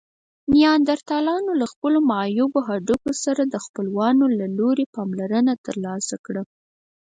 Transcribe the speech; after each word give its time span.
نیاندرتالانو 0.53 1.51
له 1.61 1.65
خپلو 1.73 1.97
معیوبو 2.11 2.59
هډوکو 2.69 3.11
سره 3.23 3.41
د 3.45 3.55
خپلوانو 3.65 4.25
له 4.39 4.45
لوري 4.57 4.85
پاملرنه 4.95 5.53
ترلاسه 5.65 6.15
کړه. 6.25 6.43